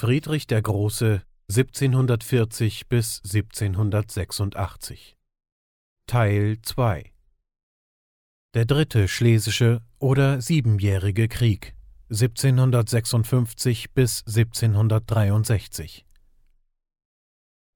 Friedrich 0.00 0.46
der 0.46 0.62
Große 0.62 1.20
1740 1.50 2.88
bis 2.88 3.20
1786 3.22 5.18
Teil 6.06 6.56
2 6.62 7.12
Der 8.54 8.64
dritte 8.64 9.08
Schlesische 9.08 9.82
oder 9.98 10.40
Siebenjährige 10.40 11.28
Krieg 11.28 11.74
1756 12.08 13.92
bis 13.92 14.24
1763 14.26 16.06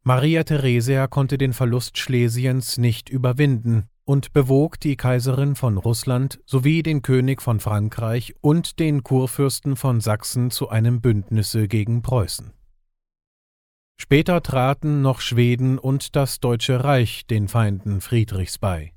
Maria 0.03 0.45
Theresia 0.45 1.07
konnte 1.09 1.37
den 1.37 1.53
Verlust 1.53 1.99
Schlesiens 1.99 2.79
nicht 2.79 3.11
überwinden 3.11 3.91
und 4.05 4.33
bewog 4.33 4.79
die 4.81 4.97
Kaiserin 4.97 5.55
von 5.55 5.79
Russland 5.79 6.41
sowie 6.47 6.83
den 6.83 7.03
König 7.03 7.41
von 7.41 7.61
Frankreich 7.61 8.35
und 8.41 8.79
den 8.79 9.03
Kurfürsten 9.03 9.77
von 9.77 10.01
Sachsen 10.01 10.51
zu 10.51 10.69
einem 10.69 11.01
Bündnisse 11.01 11.69
gegen 11.69 12.03
Preußen. 12.03 12.53
Später 13.97 14.43
traten 14.43 15.03
noch 15.03 15.21
Schweden 15.21 15.79
und 15.79 16.17
das 16.17 16.41
Deutsche 16.41 16.83
Reich 16.85 17.27
den 17.27 17.49
Feinden 17.49 18.01
Friedrichs 18.01 18.59
bei. 18.59 18.93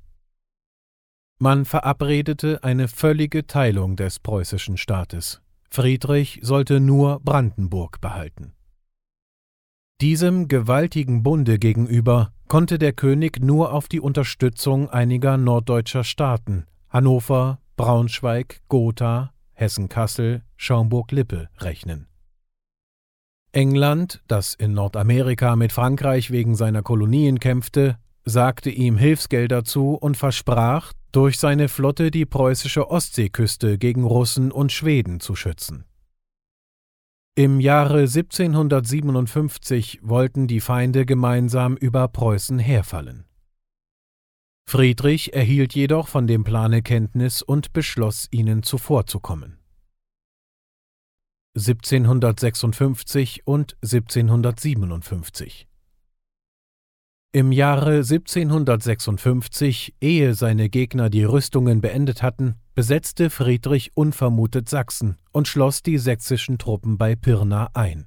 Man 1.38 1.64
verabredete 1.64 2.64
eine 2.64 2.88
völlige 2.88 3.46
Teilung 3.46 3.94
des 3.94 4.18
preußischen 4.18 4.76
Staates. 4.76 5.40
Friedrich 5.70 6.40
sollte 6.42 6.80
nur 6.80 7.20
Brandenburg 7.20 8.00
behalten. 8.00 8.54
Diesem 10.00 10.46
gewaltigen 10.46 11.24
Bunde 11.24 11.58
gegenüber 11.58 12.30
konnte 12.46 12.78
der 12.78 12.92
König 12.92 13.40
nur 13.40 13.72
auf 13.72 13.88
die 13.88 13.98
Unterstützung 13.98 14.88
einiger 14.88 15.36
norddeutscher 15.36 16.04
Staaten 16.04 16.66
Hannover, 16.88 17.58
Braunschweig, 17.76 18.60
Gotha, 18.68 19.32
Hessen-Kassel, 19.54 20.42
Schaumburg-Lippe 20.56 21.48
rechnen. 21.58 22.06
England, 23.50 24.22
das 24.28 24.54
in 24.54 24.72
Nordamerika 24.72 25.56
mit 25.56 25.72
Frankreich 25.72 26.30
wegen 26.30 26.54
seiner 26.54 26.82
Kolonien 26.82 27.40
kämpfte, 27.40 27.98
sagte 28.24 28.70
ihm 28.70 28.98
Hilfsgelder 28.98 29.64
zu 29.64 29.94
und 29.94 30.16
versprach, 30.16 30.92
durch 31.10 31.38
seine 31.38 31.66
Flotte 31.66 32.12
die 32.12 32.24
preußische 32.24 32.88
Ostseeküste 32.88 33.78
gegen 33.78 34.04
Russen 34.04 34.52
und 34.52 34.70
Schweden 34.70 35.18
zu 35.18 35.34
schützen. 35.34 35.86
Im 37.38 37.60
Jahre 37.60 38.00
1757 38.00 40.00
wollten 40.02 40.48
die 40.48 40.58
Feinde 40.58 41.06
gemeinsam 41.06 41.76
über 41.76 42.08
Preußen 42.08 42.58
herfallen. 42.58 43.26
Friedrich 44.68 45.34
erhielt 45.34 45.72
jedoch 45.72 46.08
von 46.08 46.26
dem 46.26 46.42
Plane 46.42 46.82
Kenntnis 46.82 47.40
und 47.40 47.72
beschloss, 47.72 48.26
ihnen 48.32 48.64
zuvorzukommen. 48.64 49.60
1756 51.54 53.46
und 53.46 53.76
1757 53.84 55.67
im 57.32 57.52
Jahre 57.52 57.96
1756, 57.96 59.94
ehe 60.00 60.34
seine 60.34 60.70
Gegner 60.70 61.10
die 61.10 61.24
Rüstungen 61.24 61.80
beendet 61.80 62.22
hatten, 62.22 62.54
besetzte 62.74 63.28
Friedrich 63.28 63.90
unvermutet 63.94 64.68
Sachsen 64.68 65.16
und 65.30 65.46
schloss 65.46 65.82
die 65.82 65.98
sächsischen 65.98 66.58
Truppen 66.58 66.96
bei 66.96 67.16
Pirna 67.16 67.68
ein. 67.74 68.06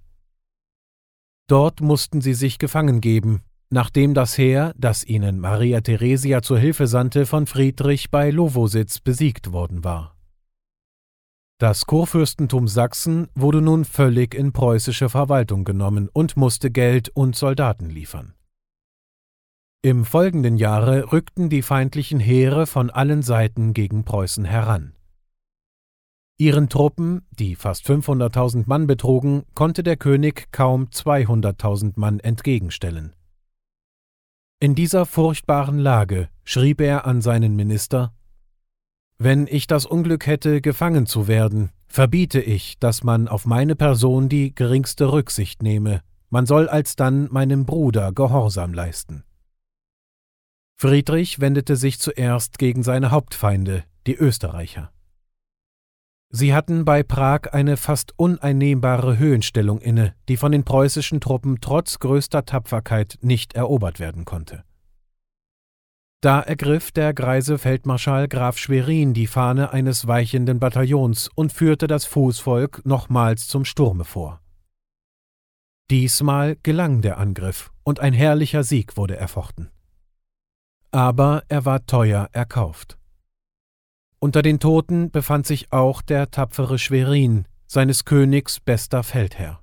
Dort 1.48 1.82
mussten 1.82 2.22
sie 2.22 2.34
sich 2.34 2.58
gefangen 2.58 3.00
geben, 3.02 3.42
nachdem 3.70 4.14
das 4.14 4.38
Heer, 4.38 4.74
das 4.78 5.04
ihnen 5.04 5.40
Maria 5.40 5.82
Theresia 5.82 6.42
zur 6.42 6.58
Hilfe 6.58 6.88
sandte, 6.88 7.26
von 7.26 7.46
Friedrich 7.46 8.10
bei 8.10 8.32
Lowositz 8.32 9.00
besiegt 9.00 9.52
worden 9.52 9.84
war. 9.84 10.16
Das 11.60 11.86
Kurfürstentum 11.86 12.68
Sachsen 12.68 13.28
wurde 13.36 13.62
nun 13.62 13.86
völlig 13.86 14.34
in 14.34 14.52
preußische 14.52 15.10
Verwaltung 15.10 15.64
genommen 15.64 16.10
und 16.12 16.36
musste 16.38 16.72
Geld 16.72 17.10
und 17.10 17.36
Soldaten 17.36 17.90
liefern. 17.90 18.34
Im 19.84 20.06
folgenden 20.06 20.58
Jahre 20.58 21.12
rückten 21.12 21.50
die 21.50 21.64
feindlichen 21.64 22.20
Heere 22.20 22.68
von 22.68 22.92
allen 22.92 23.24
Seiten 23.24 23.74
gegen 23.74 24.04
Preußen 24.04 24.46
heran. 24.46 24.94
Ihren 26.38 26.70
Truppen, 26.70 27.26
die 27.32 27.56
fast 27.56 27.88
500.000 27.88 28.66
Mann 28.68 28.86
betrugen, 28.86 29.42
konnte 29.56 29.82
der 29.82 29.98
König 29.98 30.52
kaum 30.52 30.90
200.000 30.90 31.94
Mann 31.96 32.20
entgegenstellen. 32.20 33.16
In 34.60 34.76
dieser 34.76 35.08
furchtbaren 35.08 35.80
Lage 35.80 36.30
schrieb 36.44 36.80
er 36.80 37.08
an 37.08 37.24
seinen 37.24 37.56
Minister 37.56 38.14
Wenn 39.18 39.48
ich 39.48 39.66
das 39.66 39.88
Unglück 39.88 40.28
hätte, 40.28 40.62
gefangen 40.62 41.08
zu 41.08 41.28
werden, 41.28 41.72
verbiete 41.88 42.40
ich, 42.40 42.78
dass 42.78 43.04
man 43.04 43.28
auf 43.28 43.48
meine 43.48 43.76
Person 43.76 44.30
die 44.30 44.54
geringste 44.54 45.12
Rücksicht 45.12 45.64
nehme, 45.64 46.02
man 46.30 46.46
soll 46.46 46.70
alsdann 46.70 47.30
meinem 47.32 47.66
Bruder 47.66 48.12
Gehorsam 48.14 48.76
leisten. 48.76 49.24
Friedrich 50.82 51.40
wendete 51.40 51.76
sich 51.76 52.00
zuerst 52.00 52.58
gegen 52.58 52.82
seine 52.82 53.12
Hauptfeinde, 53.12 53.84
die 54.08 54.16
Österreicher. 54.16 54.92
Sie 56.32 56.56
hatten 56.56 56.86
bei 56.86 57.04
Prag 57.04 57.54
eine 57.54 57.78
fast 57.78 58.18
uneinnehmbare 58.18 59.20
Höhenstellung 59.20 59.80
inne, 59.80 60.16
die 60.28 60.38
von 60.38 60.52
den 60.52 60.64
preußischen 60.64 61.22
Truppen 61.22 61.62
trotz 61.62 62.00
größter 62.00 62.46
Tapferkeit 62.46 63.20
nicht 63.22 63.54
erobert 63.54 64.00
werden 64.00 64.26
konnte. 64.26 64.64
Da 66.20 66.42
ergriff 66.42 66.92
der 66.92 67.14
greise 67.14 67.60
Feldmarschall 67.60 68.28
Graf 68.28 68.58
Schwerin 68.58 69.14
die 69.14 69.28
Fahne 69.28 69.72
eines 69.72 70.08
weichenden 70.08 70.60
Bataillons 70.60 71.30
und 71.36 71.54
führte 71.54 71.86
das 71.86 72.06
Fußvolk 72.06 72.88
nochmals 72.88 73.48
zum 73.48 73.66
Sturme 73.66 74.04
vor. 74.04 74.42
Diesmal 75.92 76.58
gelang 76.64 77.04
der 77.04 77.20
Angriff 77.20 77.72
und 77.84 78.00
ein 78.00 78.14
herrlicher 78.14 78.64
Sieg 78.64 78.98
wurde 78.98 79.16
erfochten 79.16 79.70
aber 80.92 81.44
er 81.48 81.66
war 81.66 81.86
teuer 81.86 82.30
erkauft. 82.32 82.98
Unter 84.20 84.42
den 84.42 84.60
Toten 84.60 85.10
befand 85.10 85.48
sich 85.48 85.72
auch 85.72 86.02
der 86.02 86.30
tapfere 86.30 86.78
Schwerin, 86.78 87.46
seines 87.66 88.06
Königs 88.06 88.60
bester 88.60 89.02
Feldherr. 89.04 89.62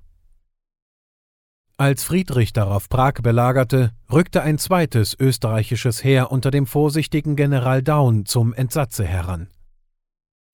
Als 1.77 2.03
Friedrich 2.03 2.51
darauf 2.51 2.89
Prag 2.89 3.21
belagerte, 3.21 3.93
rückte 4.11 4.41
ein 4.41 4.57
zweites 4.57 5.15
österreichisches 5.17 6.03
Heer 6.03 6.29
unter 6.29 6.51
dem 6.51 6.65
vorsichtigen 6.65 7.37
General 7.37 7.81
Daun 7.81 8.25
zum 8.25 8.53
Entsatze 8.53 9.05
heran. 9.05 9.47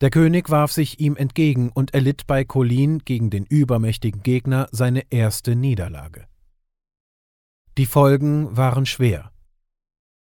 Der 0.02 0.12
König 0.12 0.52
warf 0.52 0.72
sich 0.72 1.00
ihm 1.00 1.16
entgegen 1.16 1.72
und 1.74 1.96
erlitt 1.96 2.28
bei 2.28 2.44
Kolin 2.44 3.00
gegen 3.00 3.32
den 3.32 3.46
übermächtigen 3.46 4.22
Gegner 4.22 4.68
seine 4.72 5.10
erste 5.10 5.56
Niederlage. 5.56 6.28
Die 7.80 7.88
Folgen 7.88 8.56
waren 8.56 8.86
schwer. 8.86 9.32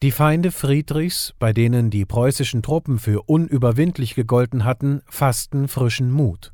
Die 0.03 0.11
Feinde 0.11 0.51
Friedrichs, 0.51 1.33
bei 1.39 1.53
denen 1.53 1.89
die 1.89 2.03
preußischen 2.03 2.61
Truppen 2.61 2.99
für 2.99 3.21
unüberwindlich 3.21 4.15
gegolten 4.15 4.65
hatten, 4.65 5.01
fassten 5.07 5.69
frischen 5.69 6.11
Mut. 6.11 6.51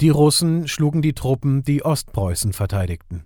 Die 0.00 0.08
Russen 0.08 0.66
schlugen 0.66 1.00
die 1.00 1.12
Truppen, 1.12 1.62
die 1.62 1.84
Ostpreußen 1.84 2.52
verteidigten. 2.52 3.24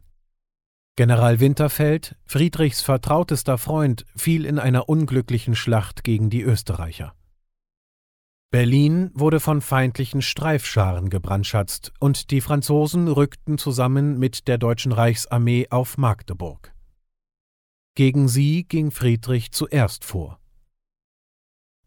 General 0.96 1.40
Winterfeld, 1.40 2.16
Friedrichs 2.26 2.82
vertrautester 2.82 3.56
Freund, 3.56 4.04
fiel 4.14 4.44
in 4.44 4.58
einer 4.58 4.90
unglücklichen 4.90 5.56
Schlacht 5.56 6.04
gegen 6.04 6.28
die 6.28 6.42
Österreicher. 6.42 7.14
Berlin 8.50 9.10
wurde 9.14 9.40
von 9.40 9.62
feindlichen 9.62 10.20
Streifscharen 10.20 11.08
gebrandschatzt 11.08 11.94
und 11.98 12.30
die 12.30 12.42
Franzosen 12.42 13.08
rückten 13.08 13.56
zusammen 13.56 14.18
mit 14.18 14.48
der 14.48 14.58
deutschen 14.58 14.92
Reichsarmee 14.92 15.68
auf 15.70 15.96
Magdeburg. 15.96 16.73
Gegen 17.96 18.26
sie 18.26 18.64
ging 18.64 18.90
Friedrich 18.90 19.52
zuerst 19.52 20.04
vor. 20.04 20.40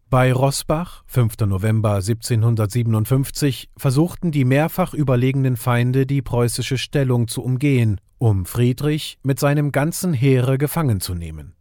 Bei 0.09 0.31
Rossbach, 0.31 1.03
5. 1.07 1.39
November 1.47 1.95
1757, 1.95 3.69
versuchten 3.75 4.31
die 4.31 4.45
mehrfach 4.45 4.93
überlegenen 4.93 5.57
Feinde 5.57 6.05
die 6.05 6.21
preußische 6.21 6.77
Stellung 6.77 7.27
zu 7.27 7.43
umgehen, 7.43 7.99
um 8.19 8.45
Friedrich 8.45 9.19
mit 9.21 9.37
seinem 9.37 9.73
ganzen 9.73 10.13
Heere 10.13 10.57
gefangen 10.57 11.01
zu 11.01 11.13
nehmen. 11.13 11.55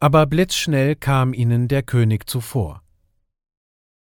Aber 0.00 0.24
blitzschnell 0.24 0.96
kam 0.96 1.34
ihnen 1.34 1.68
der 1.68 1.82
König 1.82 2.26
zuvor. 2.30 2.82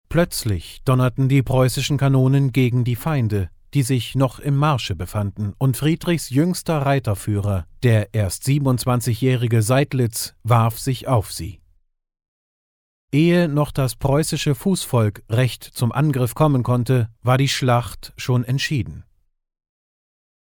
Plötzlich 0.09 0.83
donnerten 0.85 1.29
die 1.29 1.43
preußischen 1.43 1.99
Kanonen 1.99 2.53
gegen 2.53 2.85
die 2.85 2.95
Feinde, 2.95 3.51
die 3.77 3.83
sich 3.83 4.15
noch 4.15 4.39
im 4.39 4.57
Marsche 4.57 4.97
befanden, 4.97 5.53
und 5.59 5.77
Friedrichs 5.77 6.31
jüngster 6.31 6.79
Reiterführer, 6.79 7.67
der 7.83 8.15
erst 8.15 8.45
27-jährige 8.45 9.61
Seidlitz, 9.61 10.35
warf 10.43 10.79
sich 10.79 11.09
auf 11.09 11.31
sie. 11.31 11.61
Ehe 13.13 13.49
noch 13.49 13.73
das 13.73 13.95
preußische 13.95 14.55
Fußvolk 14.55 15.25
recht 15.29 15.63
zum 15.63 15.93
Angriff 15.93 16.35
kommen 16.35 16.63
konnte, 16.63 17.11
war 17.21 17.37
die 17.37 17.51
Schlacht 17.51 18.15
schon 18.17 18.45
entschieden. 18.45 19.05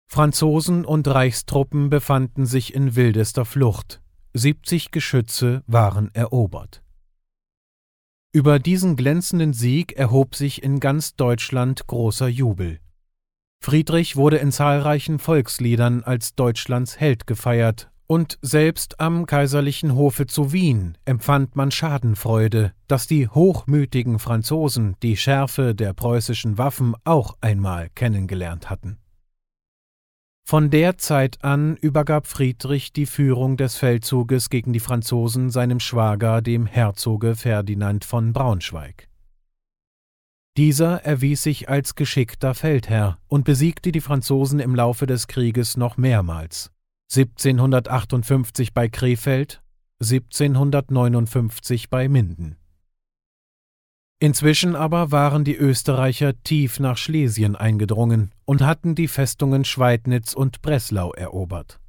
Franzosen 0.08 0.86
und 0.86 1.06
Reichstruppen 1.06 1.90
befanden 1.90 2.46
sich 2.46 2.74
in 2.74 2.96
wildester 2.96 3.44
Flucht, 3.44 4.02
70 4.34 4.92
Geschütze 4.92 5.62
waren 5.68 6.10
erobert. 6.16 6.84
Über 8.32 8.60
diesen 8.60 8.96
glänzenden 8.96 9.52
Sieg 9.52 9.92
erhob 9.98 10.36
sich 10.36 10.64
in 10.64 10.80
ganz 10.80 11.18
Deutschland 11.18 11.86
großer 11.86 12.30
Jubel. 12.30 12.80
Friedrich 13.62 14.16
wurde 14.16 14.38
in 14.38 14.52
zahlreichen 14.52 15.20
Volksliedern 15.20 16.04
als 16.04 16.34
Deutschlands 16.36 17.00
Held 17.00 17.28
gefeiert, 17.28 17.92
und 18.08 18.40
selbst 18.42 19.00
am 19.00 19.28
kaiserlichen 19.28 19.94
Hofe 19.96 20.26
zu 20.26 20.52
Wien 20.52 20.98
empfand 21.06 21.56
man 21.56 21.70
Schadenfreude, 21.70 22.74
dass 22.88 23.06
die 23.06 23.28
hochmütigen 23.28 24.18
Franzosen 24.18 24.96
die 25.04 25.16
Schärfe 25.16 25.76
der 25.76 25.94
preußischen 25.94 26.58
Waffen 26.58 26.96
auch 27.04 27.38
einmal 27.42 27.90
kennengelernt 27.94 28.72
hatten. 28.72 28.98
Von 30.44 30.72
der 30.72 30.98
Zeit 30.98 31.44
an 31.44 31.76
übergab 31.76 32.26
Friedrich 32.26 32.92
die 32.92 33.06
Führung 33.06 33.58
des 33.58 33.76
Feldzuges 33.76 34.50
gegen 34.50 34.74
die 34.74 34.80
Franzosen 34.80 35.52
seinem 35.52 35.80
Schwager, 35.80 36.42
dem 36.42 36.66
Herzoge 36.66 37.36
Ferdinand 37.36 38.04
von 38.04 38.34
Braunschweig. 38.34 39.09
Dieser 40.58 41.06
erwies 41.06 41.44
sich 41.44 41.70
als 41.70 41.96
geschickter 41.96 42.54
Feldherr 42.54 43.18
und 43.28 43.46
besiegte 43.46 43.92
die 43.92 44.02
Franzosen 44.02 44.60
im 44.60 44.76
Laufe 44.76 45.06
des 45.06 45.28
Krieges 45.28 45.78
noch 45.78 45.98
mehrmals. 45.98 46.72
1758 47.16 48.74
bei 48.74 48.90
Krefeld, 48.90 49.62
1759 50.02 51.90
bei 51.90 52.08
Minden. 52.08 52.56
Inzwischen 54.22 54.76
aber 54.76 55.12
waren 55.12 55.46
die 55.46 55.56
Österreicher 55.56 56.34
tief 56.44 56.80
nach 56.80 56.98
Schlesien 56.98 57.56
eingedrungen 57.56 58.32
und 58.44 58.62
hatten 58.62 58.94
die 58.94 59.08
Festungen 59.08 59.64
Schweidnitz 59.64 60.34
und 60.34 60.62
Breslau 60.62 61.14
erobert. 61.14 61.80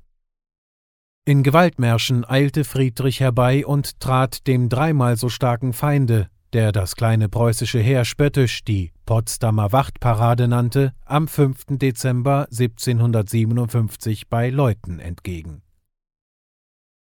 In 1.25 1.43
Gewaltmärschen 1.43 2.25
eilte 2.25 2.65
Friedrich 2.65 3.21
herbei 3.21 3.67
und 3.67 3.99
trat 4.01 4.47
dem 4.47 4.69
dreimal 4.69 5.17
so 5.17 5.29
starken 5.29 5.73
Feinde, 5.73 6.31
der 6.53 6.73
das 6.73 6.97
kleine 6.97 7.29
preußische 7.29 7.79
Heer 7.79 8.05
spöttisch 8.05 8.65
die 8.65 8.93
Potsdamer 9.07 9.73
Wachtparade 9.73 10.49
nannte, 10.49 10.93
am 11.05 11.29
5. 11.29 11.79
Dezember 11.79 12.47
1757 12.51 14.29
bei 14.29 14.51
Leuthen 14.51 14.99
entgegen. 14.99 15.63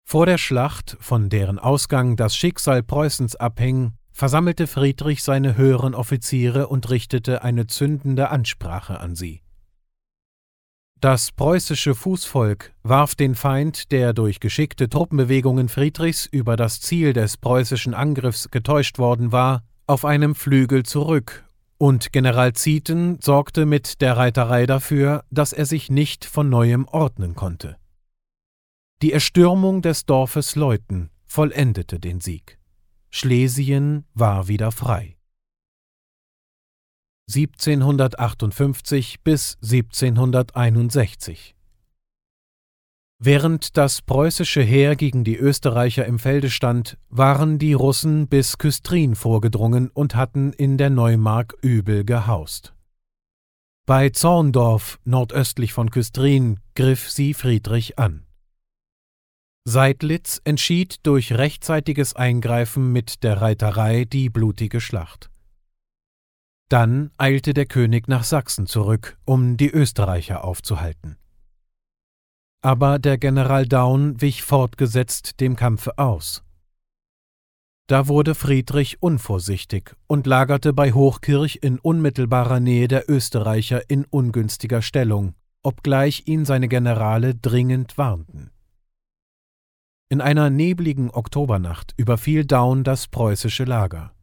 Vor 0.05 0.27
der 0.27 0.39
Schlacht, 0.39 0.97
von 1.01 1.29
deren 1.29 1.59
Ausgang 1.59 2.17
das 2.17 2.37
Schicksal 2.37 2.83
Preußens 2.83 3.35
abhing, 3.37 3.95
versammelte 4.13 4.67
Friedrich 4.67 5.23
seine 5.23 5.57
höheren 5.57 5.95
Offiziere 5.95 6.69
und 6.69 6.89
richtete 6.91 7.43
eine 7.43 7.67
zündende 7.67 8.31
Ansprache 8.31 9.01
an 9.01 9.15
sie. 9.15 9.43
Das 11.01 11.31
preußische 11.31 11.95
Fußvolk 11.95 12.73
warf 12.83 13.15
den 13.15 13.35
Feind, 13.35 13.93
der 13.93 14.15
durch 14.15 14.41
geschickte 14.41 14.89
Truppenbewegungen 14.89 15.69
Friedrichs 15.69 16.25
über 16.25 16.57
das 16.57 16.81
Ziel 16.81 17.13
des 17.13 17.37
preußischen 17.37 17.93
Angriffs 17.93 18.51
getäuscht 18.51 18.99
worden 18.99 19.31
war, 19.31 19.63
auf 19.87 20.07
einem 20.07 20.35
Flügel 20.35 20.85
zurück, 20.85 21.45
und 21.79 22.13
General 22.13 22.55
Zieten 22.55 23.19
sorgte 23.21 23.67
mit 23.67 24.01
der 24.01 24.17
Reiterei 24.17 24.65
dafür, 24.65 25.25
dass 25.31 25.53
er 25.53 25.67
sich 25.67 25.91
nicht 25.91 26.25
von 26.25 26.49
neuem 26.49 26.87
ordnen 26.87 27.35
konnte. 27.35 27.77
Die 29.03 29.13
Erstürmung 29.13 29.83
des 29.83 30.07
Dorfes 30.07 30.57
Leuthen 30.57 31.11
vollendete 31.27 32.01
den 32.01 32.23
Sieg. 32.23 32.59
Schlesien 33.11 34.07
war 34.15 34.49
wieder 34.49 34.73
frei. 34.73 35.16
1758 37.29 39.23
bis 39.25 39.59
1761 39.61 41.57
Während 43.19 43.77
das 43.79 44.03
preußische 44.03 44.61
Heer 44.61 44.95
gegen 44.95 45.25
die 45.25 45.37
Österreicher 45.37 46.05
im 46.05 46.19
Felde 46.19 46.51
stand, 46.51 46.99
waren 47.09 47.59
die 47.59 47.73
Russen 47.73 48.29
bis 48.29 48.59
Küstrin 48.59 49.15
vorgedrungen 49.15 49.89
und 49.89 50.15
hatten 50.15 50.53
in 50.53 50.77
der 50.77 50.91
Neumark 50.91 51.55
übel 51.63 52.05
gehaust. 52.05 52.75
Bei 53.87 54.11
Zorndorf, 54.11 55.01
nordöstlich 55.05 55.73
von 55.73 55.91
Küstrin, 55.91 56.61
griff 56.75 57.11
sie 57.11 57.35
Friedrich 57.35 57.99
an. 57.99 58.27
Seidlitz 59.65 60.41
entschied 60.45 60.99
durch 61.05 61.33
rechtzeitiges 61.33 62.15
Eingreifen 62.15 62.93
mit 62.93 63.25
der 63.25 63.41
Reiterei 63.41 64.05
die 64.05 64.29
blutige 64.29 64.81
Schlacht. 64.81 65.31
Dann 66.69 67.13
eilte 67.17 67.55
der 67.55 67.67
König 67.67 68.09
nach 68.09 68.25
Sachsen 68.25 68.67
zurück, 68.67 69.19
um 69.25 69.57
die 69.57 69.71
Österreicher 69.71 70.43
aufzuhalten. 70.43 71.17
Aber 72.61 72.99
der 72.99 73.19
General 73.19 73.67
Daun 73.67 74.21
wich 74.21 74.43
fortgesetzt 74.43 75.41
dem 75.41 75.55
Kampfe 75.55 75.99
aus. 75.99 76.43
Da 77.87 78.09
wurde 78.09 78.35
Friedrich 78.35 79.01
unvorsichtig 79.01 79.95
und 80.09 80.27
lagerte 80.27 80.73
bei 80.73 80.91
Hochkirch 80.93 81.61
in 81.63 81.79
unmittelbarer 81.79 82.59
Nähe 82.59 82.89
der 82.89 83.09
Österreicher 83.09 83.89
in 83.89 84.05
ungünstiger 84.05 84.83
Stellung, 84.83 85.35
obgleich 85.63 86.25
ihn 86.27 86.45
seine 86.45 86.67
Generale 86.67 87.37
dringend 87.37 87.97
warnten. 87.97 88.51
In 90.09 90.21
einer 90.21 90.51
nebligen 90.51 91.11
Oktobernacht 91.11 91.95
überfiel 91.97 92.45
Daun 92.45 92.83
das 92.83 93.07
preußische 93.07 93.63
Lager. 93.63 94.16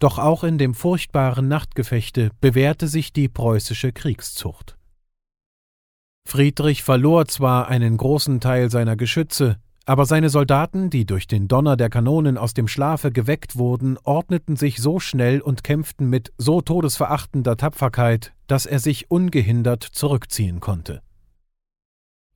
Doch 0.00 0.18
auch 0.18 0.44
in 0.44 0.56
dem 0.56 0.74
furchtbaren 0.74 1.46
Nachtgefechte 1.46 2.30
bewährte 2.40 2.88
sich 2.88 3.12
die 3.12 3.28
preußische 3.28 3.92
Kriegszucht. 3.92 4.78
Friedrich 6.26 6.82
verlor 6.82 7.26
zwar 7.26 7.68
einen 7.68 7.98
großen 7.98 8.40
Teil 8.40 8.70
seiner 8.70 8.96
Geschütze, 8.96 9.58
aber 9.84 10.06
seine 10.06 10.30
Soldaten, 10.30 10.88
die 10.88 11.04
durch 11.04 11.26
den 11.26 11.48
Donner 11.48 11.76
der 11.76 11.90
Kanonen 11.90 12.38
aus 12.38 12.54
dem 12.54 12.66
Schlafe 12.66 13.12
geweckt 13.12 13.56
wurden, 13.56 13.98
ordneten 14.02 14.56
sich 14.56 14.78
so 14.78 15.00
schnell 15.00 15.40
und 15.40 15.64
kämpften 15.64 16.08
mit 16.08 16.32
so 16.38 16.62
todesverachtender 16.62 17.56
Tapferkeit, 17.56 18.32
dass 18.46 18.66
er 18.66 18.78
sich 18.78 19.10
ungehindert 19.10 19.82
zurückziehen 19.82 20.60
konnte. 20.60 21.02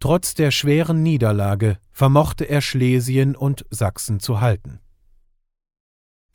Trotz 0.01 0.35
der 0.35 0.51
schweren 0.51 1.03
Niederlage 1.03 1.79
vermochte 1.93 2.45
er 2.45 2.61
Schlesien 2.61 3.35
und 3.37 3.65
Sachsen 3.71 4.21
zu 4.21 4.43
halten. 4.43 4.81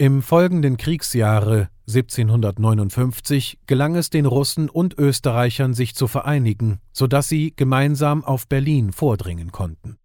Im 0.01 0.21
folgenden 0.21 0.77
Kriegsjahre 0.77 1.67
1759 1.85 3.59
gelang 3.67 3.95
es 3.95 4.09
den 4.09 4.25
Russen 4.25 4.69
und 4.69 4.97
Österreichern, 4.97 5.73
sich 5.73 5.93
zu 5.93 6.07
vereinigen, 6.07 6.79
so 6.93 7.05
dass 7.05 7.27
sie 7.27 7.53
gemeinsam 7.53 8.23
auf 8.23 8.47
Berlin 8.47 8.93
vordringen 8.93 9.51
konnten. 9.51 9.97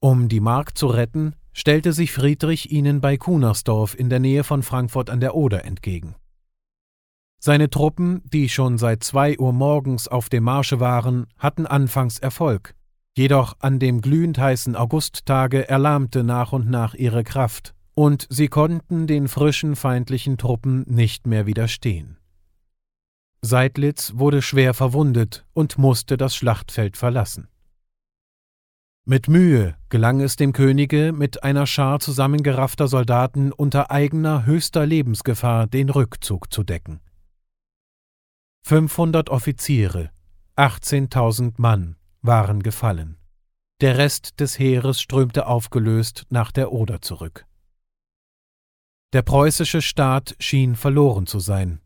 Um 0.00 0.28
die 0.28 0.38
Mark 0.38 0.78
zu 0.78 0.86
retten, 0.86 1.34
stellte 1.52 1.92
sich 1.92 2.12
Friedrich 2.12 2.70
ihnen 2.70 3.00
bei 3.00 3.16
Kunersdorf 3.16 3.98
in 3.98 4.08
der 4.08 4.20
Nähe 4.20 4.44
von 4.44 4.62
Frankfurt 4.62 5.10
an 5.10 5.18
der 5.18 5.34
Oder 5.34 5.64
entgegen. 5.64 6.14
Seine 7.40 7.70
Truppen, 7.70 8.22
die 8.32 8.48
schon 8.48 8.78
seit 8.78 9.02
zwei 9.02 9.36
Uhr 9.36 9.52
morgens 9.52 10.06
auf 10.06 10.28
dem 10.28 10.44
Marsche 10.44 10.78
waren, 10.78 11.26
hatten 11.38 11.66
anfangs 11.66 12.20
Erfolg, 12.20 12.76
jedoch 13.16 13.56
an 13.58 13.80
dem 13.80 14.00
glühend 14.00 14.38
heißen 14.38 14.76
Augusttage 14.76 15.68
erlahmte 15.68 16.22
nach 16.22 16.52
und 16.52 16.70
nach 16.70 16.94
ihre 16.94 17.24
Kraft, 17.24 17.74
und 17.94 18.26
sie 18.30 18.48
konnten 18.48 19.06
den 19.06 19.28
frischen 19.28 19.76
feindlichen 19.76 20.36
Truppen 20.36 20.84
nicht 20.86 21.26
mehr 21.26 21.46
widerstehen. 21.46 22.18
Seidlitz 23.40 24.14
wurde 24.16 24.42
schwer 24.42 24.74
verwundet 24.74 25.44
und 25.52 25.78
musste 25.78 26.16
das 26.16 26.34
Schlachtfeld 26.34 26.96
verlassen. 26.96 27.48
Mit 29.06 29.28
Mühe 29.28 29.76
gelang 29.90 30.20
es 30.20 30.36
dem 30.36 30.54
Könige, 30.54 31.12
mit 31.12 31.42
einer 31.44 31.66
Schar 31.66 32.00
zusammengeraffter 32.00 32.88
Soldaten 32.88 33.52
unter 33.52 33.90
eigener 33.90 34.46
höchster 34.46 34.86
Lebensgefahr 34.86 35.66
den 35.66 35.90
Rückzug 35.90 36.50
zu 36.50 36.62
decken. 36.62 37.00
500 38.62 39.28
Offiziere, 39.28 40.10
18.000 40.56 41.52
Mann 41.58 41.96
waren 42.22 42.62
gefallen. 42.62 43.18
Der 43.82 43.98
Rest 43.98 44.40
des 44.40 44.58
Heeres 44.58 45.02
strömte 45.02 45.46
aufgelöst 45.48 46.24
nach 46.30 46.50
der 46.50 46.72
Oder 46.72 47.02
zurück. 47.02 47.44
Der 49.14 49.22
preußische 49.22 49.80
Staat 49.80 50.34
schien 50.40 50.74
verloren 50.74 51.28
zu 51.28 51.38
sein. 51.38 51.80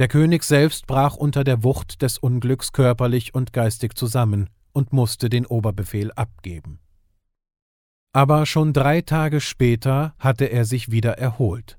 Der 0.00 0.08
König 0.08 0.42
selbst 0.42 0.88
brach 0.88 1.14
unter 1.14 1.44
der 1.44 1.62
Wucht 1.62 2.02
des 2.02 2.18
Unglücks 2.18 2.72
körperlich 2.72 3.34
und 3.34 3.52
geistig 3.52 3.96
zusammen 3.96 4.50
und 4.72 4.92
musste 4.92 5.30
den 5.30 5.46
Oberbefehl 5.46 6.10
abgeben. 6.10 6.80
Aber 8.12 8.46
schon 8.46 8.72
drei 8.72 9.00
Tage 9.00 9.40
später 9.40 10.16
hatte 10.18 10.46
er 10.46 10.64
sich 10.64 10.90
wieder 10.90 11.18
erholt. 11.18 11.78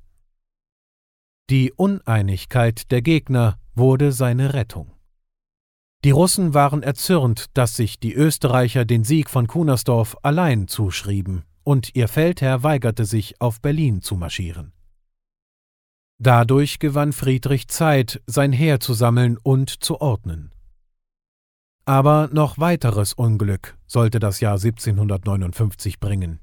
Die 1.49 1.73
Uneinigkeit 1.73 2.89
der 2.89 3.01
Gegner 3.01 3.59
wurde 3.75 4.13
seine 4.13 4.53
Rettung. 4.53 4.93
Die 6.05 6.11
Russen 6.11 6.53
waren 6.53 6.81
erzürnt, 6.81 7.47
dass 7.55 7.75
sich 7.75 7.99
die 7.99 8.13
Österreicher 8.13 8.85
den 8.85 9.03
Sieg 9.03 9.29
von 9.29 9.47
Kunersdorf 9.47 10.15
allein 10.21 10.69
zuschrieben, 10.69 11.43
und 11.63 11.93
ihr 11.93 12.07
Feldherr 12.07 12.63
weigerte 12.63 13.03
sich, 13.03 13.41
auf 13.41 13.61
Berlin 13.61 14.01
zu 14.01 14.15
marschieren. 14.15 14.72
Dadurch 16.23 16.79
gewann 16.79 17.11
Friedrich 17.11 17.67
Zeit, 17.67 18.21
sein 18.27 18.53
Heer 18.53 18.79
zu 18.79 18.93
sammeln 18.93 19.37
und 19.43 19.83
zu 19.83 19.99
ordnen. 19.99 20.53
Aber 21.83 22.29
noch 22.31 22.57
weiteres 22.57 23.11
Unglück 23.11 23.77
sollte 23.87 24.19
das 24.19 24.39
Jahr 24.39 24.53
1759 24.53 25.99
bringen. 25.99 26.39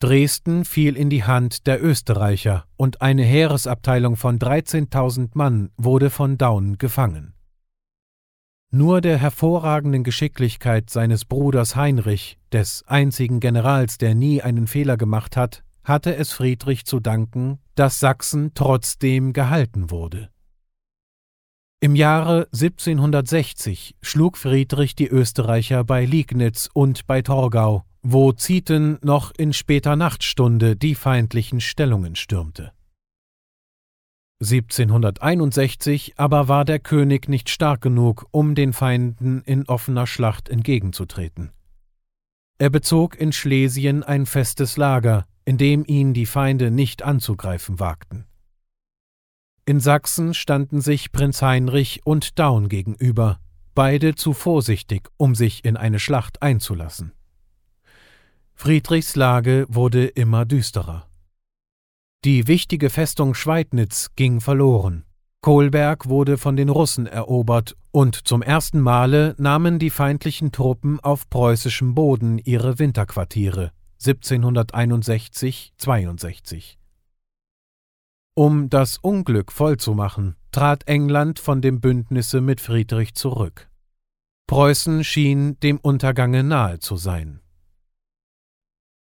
Dresden 0.00 0.64
fiel 0.64 0.96
in 0.96 1.10
die 1.10 1.24
Hand 1.24 1.66
der 1.66 1.84
Österreicher 1.84 2.64
und 2.78 3.02
eine 3.02 3.22
Heeresabteilung 3.22 4.16
von 4.16 4.38
13.000 4.38 5.32
Mann 5.34 5.68
wurde 5.76 6.08
von 6.08 6.38
Daun 6.38 6.78
gefangen. 6.78 7.34
Nur 8.70 9.02
der 9.02 9.18
hervorragenden 9.18 10.04
Geschicklichkeit 10.04 10.88
seines 10.88 11.26
Bruders 11.26 11.76
Heinrich, 11.76 12.38
des 12.50 12.82
einzigen 12.86 13.40
Generals, 13.40 13.98
der 13.98 14.14
nie 14.14 14.40
einen 14.40 14.66
Fehler 14.66 14.96
gemacht 14.96 15.36
hat, 15.36 15.64
hatte 15.84 16.16
es 16.16 16.32
Friedrich 16.32 16.84
zu 16.84 16.98
danken, 16.98 17.58
dass 17.74 18.00
Sachsen 18.00 18.52
trotzdem 18.54 19.32
gehalten 19.32 19.90
wurde. 19.90 20.30
Im 21.80 21.94
Jahre 21.94 22.48
1760 22.52 23.96
schlug 24.00 24.38
Friedrich 24.38 24.94
die 24.94 25.08
Österreicher 25.08 25.84
bei 25.84 26.06
Liegnitz 26.06 26.70
und 26.72 27.06
bei 27.06 27.20
Torgau, 27.20 27.84
wo 28.00 28.32
Zieten 28.32 28.98
noch 29.02 29.32
in 29.36 29.52
später 29.52 29.94
Nachtstunde 29.94 30.76
die 30.76 30.94
feindlichen 30.94 31.60
Stellungen 31.60 32.16
stürmte. 32.16 32.72
1761 34.40 36.14
aber 36.16 36.48
war 36.48 36.64
der 36.64 36.78
König 36.78 37.28
nicht 37.28 37.50
stark 37.50 37.82
genug, 37.82 38.26
um 38.30 38.54
den 38.54 38.72
Feinden 38.72 39.42
in 39.42 39.66
offener 39.68 40.06
Schlacht 40.06 40.48
entgegenzutreten. 40.48 41.52
Er 42.58 42.70
bezog 42.70 43.16
in 43.16 43.32
Schlesien 43.32 44.02
ein 44.02 44.26
festes 44.26 44.76
Lager, 44.76 45.26
in 45.44 45.58
dem 45.58 45.84
ihn 45.86 46.14
die 46.14 46.26
Feinde 46.26 46.70
nicht 46.70 47.02
anzugreifen 47.02 47.80
wagten. 47.80 48.26
In 49.66 49.80
Sachsen 49.80 50.34
standen 50.34 50.80
sich 50.80 51.12
Prinz 51.12 51.40
Heinrich 51.42 52.02
und 52.04 52.38
Daun 52.38 52.68
gegenüber, 52.68 53.38
beide 53.74 54.14
zu 54.14 54.32
vorsichtig, 54.32 55.08
um 55.16 55.34
sich 55.34 55.64
in 55.64 55.76
eine 55.76 55.98
Schlacht 55.98 56.42
einzulassen. 56.42 57.12
Friedrichs 58.54 59.16
Lage 59.16 59.66
wurde 59.68 60.06
immer 60.06 60.44
düsterer. 60.44 61.08
Die 62.24 62.46
wichtige 62.46 62.88
Festung 62.88 63.34
Schweidnitz 63.34 64.10
ging 64.16 64.40
verloren. 64.40 65.04
Kolberg 65.40 66.08
wurde 66.08 66.38
von 66.38 66.56
den 66.56 66.70
Russen 66.70 67.06
erobert 67.06 67.76
und 67.90 68.26
zum 68.26 68.40
ersten 68.40 68.80
Male 68.80 69.34
nahmen 69.36 69.78
die 69.78 69.90
feindlichen 69.90 70.52
Truppen 70.52 71.00
auf 71.00 71.28
preußischem 71.28 71.94
Boden 71.94 72.38
ihre 72.38 72.78
Winterquartiere 72.78 73.72
1761-62. 74.04 76.76
Um 78.36 78.68
das 78.68 78.98
Unglück 78.98 79.52
vollzumachen, 79.52 80.34
trat 80.52 80.86
England 80.88 81.38
von 81.38 81.62
dem 81.62 81.80
Bündnisse 81.80 82.40
mit 82.40 82.60
Friedrich 82.60 83.14
zurück. 83.14 83.70
Preußen 84.46 85.04
schien 85.04 85.58
dem 85.60 85.78
Untergange 85.78 86.42
nahe 86.42 86.80
zu 86.80 86.96
sein. 86.96 87.40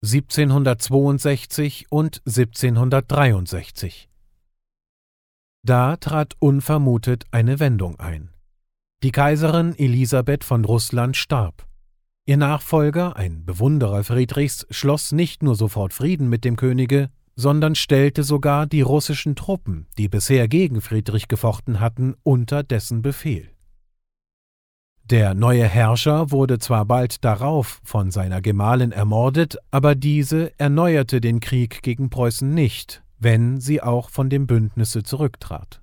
1762 0.04 1.92
und 1.92 2.22
1763. 2.26 4.10
Da 5.64 5.98
trat 5.98 6.36
unvermutet 6.40 7.26
eine 7.32 7.60
Wendung 7.60 8.00
ein. 8.00 8.32
Die 9.04 9.12
Kaiserin 9.12 9.78
Elisabeth 9.78 10.44
von 10.44 10.66
Russland 10.66 11.16
starb. 11.16 11.69
Ihr 12.30 12.38
Nachfolger, 12.38 13.16
ein 13.16 13.44
Bewunderer 13.44 14.04
Friedrichs, 14.04 14.68
schloss 14.70 15.12
nicht 15.12 15.42
nur 15.42 15.56
sofort 15.56 15.94
Frieden 15.94 16.30
mit 16.30 16.46
dem 16.46 16.58
Könige, 16.58 17.10
sondern 17.36 17.74
stellte 17.74 18.22
sogar 18.22 18.68
die 18.68 18.82
russischen 18.82 19.36
Truppen, 19.36 19.88
die 19.98 20.10
bisher 20.10 20.48
gegen 20.48 20.80
Friedrich 20.80 21.28
gefochten 21.28 21.80
hatten, 21.80 22.14
unter 22.22 22.62
dessen 22.62 23.02
Befehl. 23.02 23.50
Der 25.06 25.34
neue 25.34 25.66
Herrscher 25.66 26.30
wurde 26.30 26.60
zwar 26.60 26.86
bald 26.86 27.26
darauf 27.26 27.82
von 27.84 28.12
seiner 28.12 28.44
Gemahlin 28.44 28.92
ermordet, 28.92 29.58
aber 29.72 29.96
diese 29.96 30.52
erneuerte 30.60 31.22
den 31.22 31.40
Krieg 31.40 31.82
gegen 31.82 32.12
Preußen 32.12 32.54
nicht, 32.54 33.02
wenn 33.18 33.60
sie 33.60 33.82
auch 33.82 34.12
von 34.12 34.30
dem 34.30 34.46
Bündnisse 34.46 35.02
zurücktrat. 35.02 35.82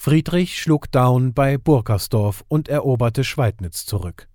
Friedrich 0.00 0.56
schlug 0.56 0.88
Daun 0.92 1.34
bei 1.34 1.58
Burkersdorf 1.58 2.44
und 2.46 2.68
eroberte 2.68 3.24
Schweidnitz 3.24 3.84
zurück. 3.84 4.28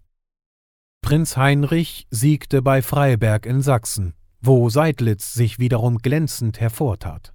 Prinz 1.03 1.35
Heinrich 1.35 2.07
siegte 2.11 2.61
bei 2.61 2.81
Freiberg 2.81 3.45
in 3.45 3.61
Sachsen, 3.61 4.13
wo 4.39 4.69
Seidlitz 4.69 5.33
sich 5.33 5.59
wiederum 5.59 5.97
glänzend 5.97 6.61
hervortat. 6.61 7.33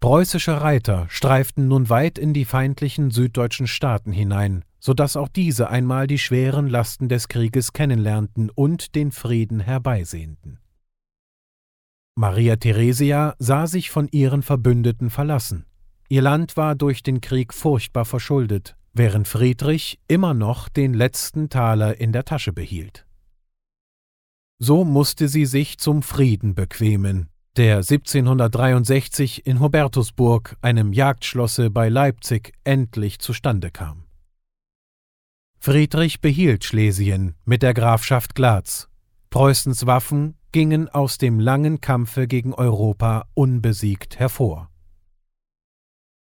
Preußische 0.00 0.60
Reiter 0.60 1.06
streiften 1.10 1.66
nun 1.66 1.90
weit 1.90 2.16
in 2.16 2.32
die 2.32 2.44
feindlichen 2.44 3.10
süddeutschen 3.10 3.66
Staaten 3.66 4.12
hinein, 4.12 4.64
so 4.78 4.94
dass 4.94 5.16
auch 5.16 5.26
diese 5.26 5.68
einmal 5.68 6.06
die 6.06 6.18
schweren 6.18 6.68
Lasten 6.68 7.08
des 7.08 7.26
Krieges 7.26 7.72
kennenlernten 7.72 8.50
und 8.50 8.94
den 8.94 9.10
Frieden 9.10 9.58
herbeisehnten. 9.58 10.60
Maria 12.14 12.54
Theresia 12.54 13.34
sah 13.40 13.66
sich 13.66 13.90
von 13.90 14.06
ihren 14.12 14.42
Verbündeten 14.42 15.10
verlassen. 15.10 15.66
Ihr 16.08 16.22
Land 16.22 16.56
war 16.56 16.76
durch 16.76 17.02
den 17.02 17.20
Krieg 17.20 17.52
furchtbar 17.52 18.04
verschuldet, 18.04 18.76
während 18.96 19.28
Friedrich 19.28 19.98
immer 20.08 20.34
noch 20.34 20.68
den 20.68 20.94
letzten 20.94 21.48
Taler 21.48 22.00
in 22.00 22.12
der 22.12 22.24
Tasche 22.24 22.52
behielt. 22.52 23.06
So 24.58 24.84
musste 24.84 25.28
sie 25.28 25.44
sich 25.44 25.78
zum 25.78 26.02
Frieden 26.02 26.54
bequemen, 26.54 27.28
der 27.56 27.76
1763 27.76 29.46
in 29.46 29.60
Hubertusburg, 29.60 30.56
einem 30.62 30.92
Jagdschlosse 30.92 31.70
bei 31.70 31.88
Leipzig, 31.88 32.52
endlich 32.64 33.18
zustande 33.18 33.70
kam. 33.70 34.04
Friedrich 35.58 36.20
behielt 36.20 36.64
Schlesien 36.64 37.34
mit 37.44 37.62
der 37.62 37.74
Grafschaft 37.74 38.34
Glatz. 38.34 38.88
Preußens 39.30 39.86
Waffen 39.86 40.36
gingen 40.52 40.88
aus 40.88 41.18
dem 41.18 41.40
langen 41.40 41.80
Kampfe 41.80 42.26
gegen 42.26 42.54
Europa 42.54 43.26
unbesiegt 43.34 44.18
hervor. 44.18 44.70